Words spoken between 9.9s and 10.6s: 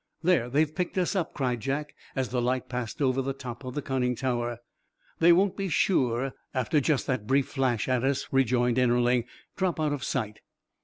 of sight."